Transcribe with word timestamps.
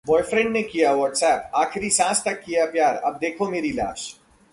boyfriend 0.05 0.53
को 0.53 0.69
किया 0.71 0.91
Whatsapp- 0.91 1.53
आखिरी 1.55 1.89
सांस 1.89 2.23
तक 2.25 2.43
किया 2.45 2.65
प्यार, 2.65 2.95
अब 2.95 3.17
देखो 3.21 3.49
मेरी 3.49 3.71
लाश 3.71 4.15